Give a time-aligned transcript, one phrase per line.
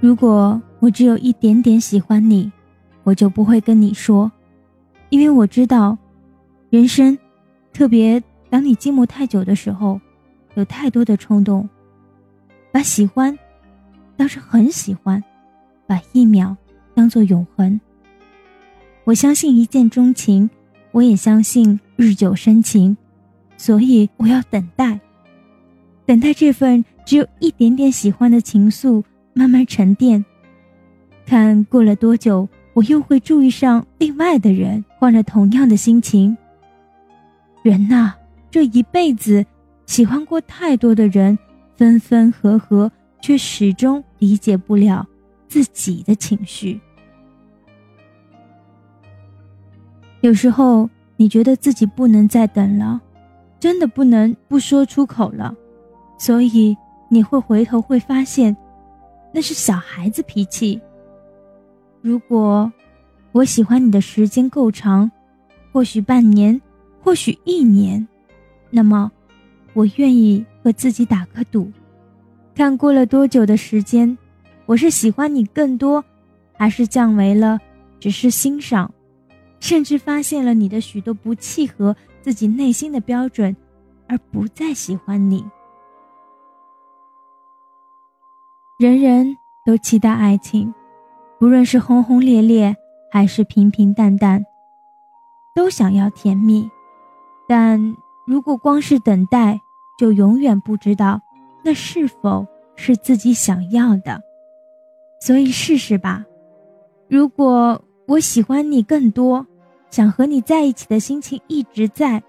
[0.00, 2.50] 如果我只有一点点喜欢你，
[3.04, 4.32] 我就不会跟你说，
[5.10, 5.96] 因为我知道，
[6.70, 7.16] 人生，
[7.72, 10.00] 特别当你寂寞太久的时候，
[10.54, 11.68] 有太多的冲动，
[12.72, 13.38] 把喜欢
[14.16, 15.22] 当成很喜欢，
[15.86, 16.56] 把一秒
[16.94, 17.78] 当做永恒。
[19.04, 20.48] 我相信一见钟情，
[20.92, 22.96] 我也相信日久生情，
[23.58, 24.98] 所以我要等待，
[26.06, 30.24] 等待这份只有一点点喜欢的情愫慢慢沉淀。
[31.26, 36.36] 看过了多久，我又会注意上另外的人，换了同样的心情。
[37.62, 38.14] 人呐，
[38.50, 39.44] 这一辈子
[39.86, 41.38] 喜欢过太多的人，
[41.76, 42.90] 分分合合，
[43.20, 45.06] 却始终理解不了
[45.46, 46.80] 自己的情绪。
[50.22, 53.00] 有时候你觉得自己不能再等了，
[53.58, 55.54] 真的不能不说出口了，
[56.18, 56.76] 所以
[57.08, 58.56] 你会回头会发现，
[59.32, 60.80] 那是小孩子脾气。
[62.02, 62.72] 如果
[63.32, 65.10] 我喜欢你的时间够长，
[65.72, 66.60] 或许半年，
[67.00, 68.06] 或许一年，
[68.70, 69.10] 那么
[69.72, 71.70] 我愿意和自己打个赌，
[72.54, 74.16] 看过了多久的时间，
[74.66, 76.04] 我是喜欢你更多，
[76.54, 77.60] 还是降为了
[77.98, 78.92] 只是欣赏。
[79.60, 83.54] 甚至发现了你的许多不契合自己内心的标准，
[84.08, 85.44] 而不再喜欢你。
[88.80, 89.36] 人人
[89.66, 90.72] 都期待爱情，
[91.38, 92.74] 不论是轰轰烈烈
[93.12, 94.42] 还是平平淡淡，
[95.54, 96.66] 都想要甜蜜。
[97.46, 97.94] 但
[98.26, 99.60] 如果光是等待，
[99.98, 101.20] 就永远不知道
[101.62, 104.18] 那是否是自己想要的。
[105.20, 106.24] 所以试试吧。
[107.06, 109.46] 如果我喜欢你更多。
[109.90, 112.22] 想和你在一起的心情一直在，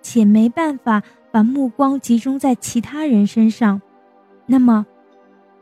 [0.00, 3.82] 且没办法把目光集中在其他人身上，
[4.46, 4.86] 那么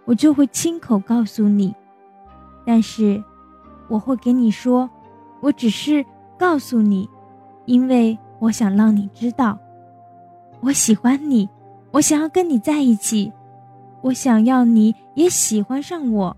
[0.07, 1.75] 我就会亲口告诉你。
[2.65, 3.23] 但是
[3.89, 4.89] 我会给你说，
[5.41, 6.05] 我只是
[6.39, 7.09] 告诉你，
[7.67, 9.59] 因为我想让你知道，
[10.61, 11.49] 我喜欢你，
[11.91, 13.33] 我想要跟你在一起，
[14.01, 16.37] 我想要你也喜欢上我。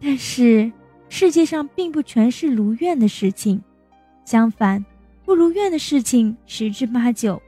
[0.00, 0.70] 但是
[1.08, 3.62] 世界上并不全是如愿的事情。
[4.24, 4.84] 相反，
[5.24, 7.40] 不如愿的事情十之八九，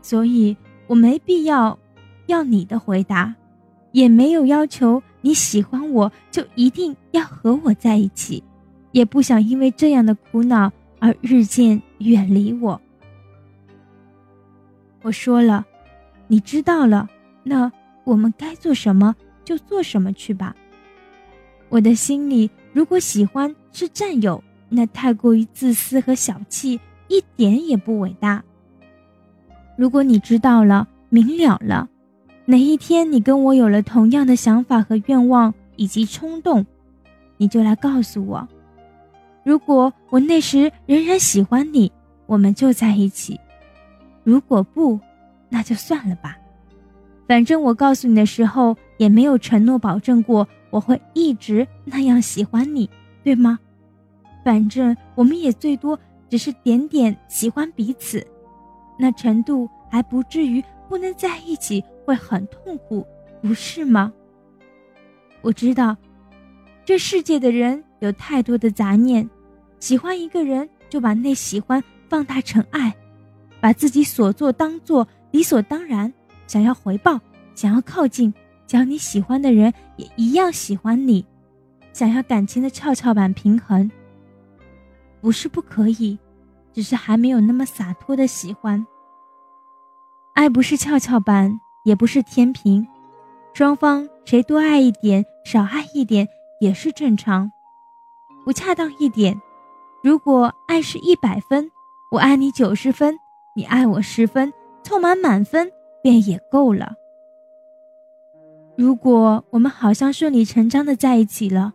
[0.00, 1.78] 所以我没必要
[2.26, 3.34] 要你的回答，
[3.92, 8.42] 也没有要求你喜欢我就一定要和我在一起，
[8.90, 12.80] 也不想因为这样的苦恼而日渐远离我。
[15.02, 15.64] 我说了，
[16.26, 17.08] 你知道了，
[17.42, 17.70] 那
[18.04, 19.14] 我们该做什么
[19.44, 20.54] 就做什么去吧。
[21.68, 24.42] 我的心里，如果喜欢是占有。
[24.74, 28.42] 那太过于自私和小气，一点也不伟大。
[29.76, 31.86] 如果你知道了、明了了，
[32.52, 36.66] 哪一天你跟我有了同样的想法和愿望以及冲动，
[37.38, 38.46] 你就来告诉我。
[39.42, 41.90] 如果我那时仍然喜欢你，
[42.26, 43.40] 我们就在一起；
[44.22, 45.00] 如果不，
[45.48, 46.36] 那就算了吧。
[47.26, 52.90] 反正我告诉你的时候，也没有承诺保证过我会一直那样喜欢你，
[53.24, 53.58] 对吗？
[54.44, 55.98] 反正我们也最多
[56.28, 58.22] 只是点点喜欢彼此，
[58.98, 63.06] 那程度还不至于不能在一起会很痛苦，
[63.40, 64.12] 不是吗？
[65.40, 65.96] 我知道，
[66.84, 69.28] 这世界的人有太多的杂念，
[69.78, 72.94] 喜欢一个人就把那喜欢放大成爱，
[73.60, 76.12] 把自己所做当做理所当然，
[76.46, 77.20] 想要回报，
[77.54, 78.32] 想要靠近，
[78.66, 81.24] 将你喜欢的人也一样喜欢你，
[81.92, 83.90] 想要感情的跷跷板平衡。
[85.20, 86.18] 不是不可以，
[86.72, 88.84] 只是还没有那么洒脱的喜欢。
[90.34, 92.86] 爱不是跷跷板，也不是天平，
[93.54, 96.28] 双方谁多爱一点，少爱一点
[96.60, 97.50] 也是正常。
[98.44, 99.40] 不恰当一点，
[100.02, 101.70] 如果爱是一百分，
[102.10, 103.18] 我爱你九十分，
[103.54, 104.52] 你爱我十分，
[104.82, 105.70] 凑满满分
[106.02, 106.94] 便也够了。
[108.76, 111.74] 如果我们好像顺理成章的在一起了。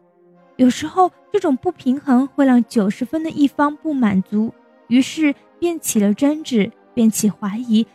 [0.56, 4.52] 有时候，这种不平衡会让九十分的一方不满足，
[4.88, 7.86] 于是便起了争执，便起怀疑，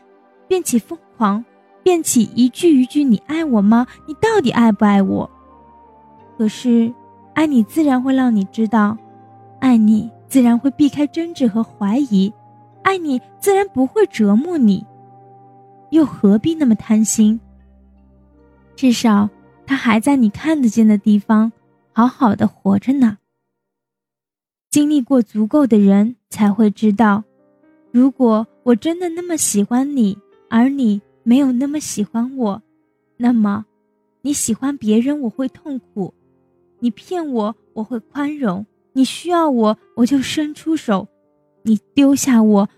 [0.47, 1.44] 便起疯狂，
[1.82, 3.87] 便起一句一句“你爱我吗？
[4.06, 5.31] 你到底爱不爱我？”
[6.38, 6.93] 可是，
[7.34, 8.96] 爱你自然会让你知道，
[9.61, 12.32] 爱你自然会避开争执和怀疑，
[12.82, 14.84] 爱你自然不会折磨你，
[15.90, 17.38] 又何必那么贪心？
[18.75, 19.29] 至少，
[19.67, 21.52] 他还在你看得见的地方。
[21.94, 23.19] 好好的活着呢。
[24.70, 27.23] 经历过足够的人才会知道，
[27.90, 30.17] 如果我真的那么喜欢你，
[30.49, 32.62] 而你没有那么喜欢我，
[33.16, 33.66] 那么
[34.22, 36.12] 你喜欢别人我会痛苦，
[36.80, 41.06] 你骗我，我会宽容；你需要我，我就伸出手；
[41.62, 42.69] 你丢下我，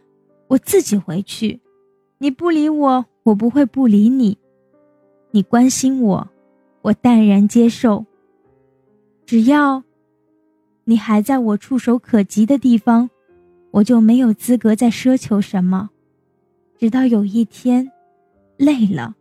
[0.48, 1.58] 我自己回去；
[2.18, 4.36] 你不理我，我不会不理你；
[5.30, 6.28] 你关心我，
[6.82, 8.04] 我淡然接受。
[9.24, 9.82] 只要
[10.84, 13.08] 你还在我触手可及的地方，
[13.70, 15.88] 我就没有资格再奢求什么。
[16.78, 17.90] 直到有一天，
[18.56, 19.14] 累了，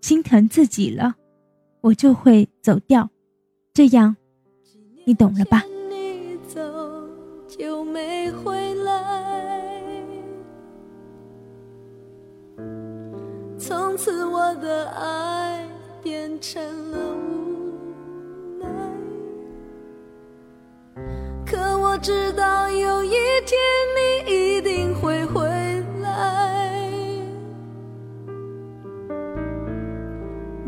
[0.00, 1.16] 心疼自己了，
[1.80, 3.10] 我就会走掉。
[3.72, 4.16] 这样。
[5.04, 5.64] 你懂了吧？
[13.58, 15.68] 从此我的爱
[16.02, 17.11] 变成了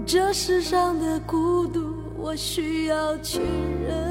[0.06, 4.03] 这世上的孤独，我需要确认。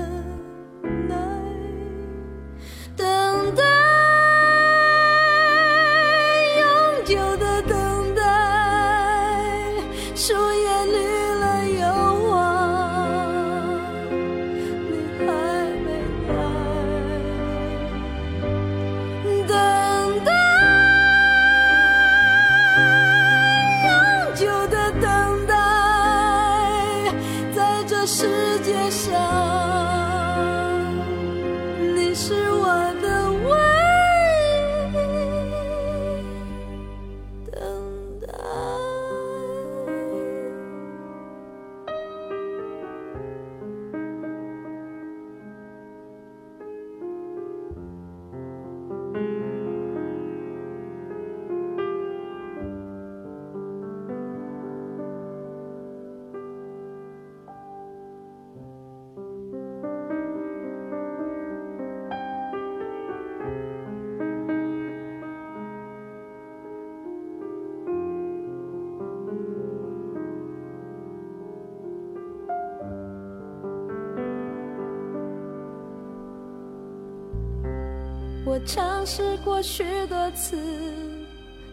[78.54, 80.56] 我尝试过许多次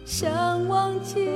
[0.06, 1.28] 想忘记，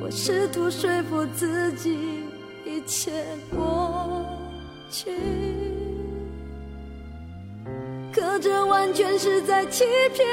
[0.00, 1.98] 我试图说服自己
[2.64, 3.10] 一切
[3.50, 4.24] 过
[4.88, 5.10] 去，
[8.12, 9.82] 可这完全是在欺
[10.14, 10.24] 骗，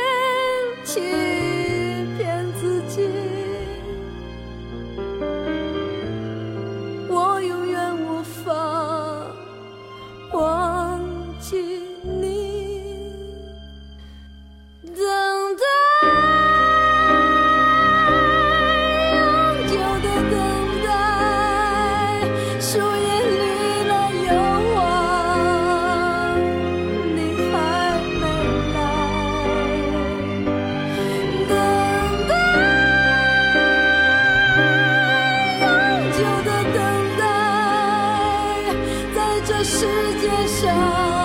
[36.22, 37.24] 有的等待
[39.16, 39.86] 在这世
[40.20, 41.19] 界上。